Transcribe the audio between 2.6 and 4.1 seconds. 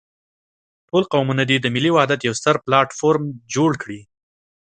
پلاټ فورم جوړ کړي.